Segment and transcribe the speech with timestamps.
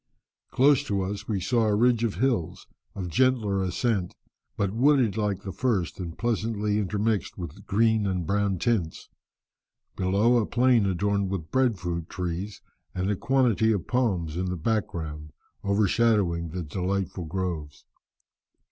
[0.49, 2.65] Close to us we saw a ridge of hills,
[2.95, 4.15] of gentler ascent,
[4.57, 9.09] but wooded like the first, and pleasantly intermixed with green and brown tints;
[9.95, 12.63] below, a plain adorned with breadfruit trees,
[12.95, 15.33] and a quantity of palms in the background,
[15.63, 17.85] overshadowing the delightful groves.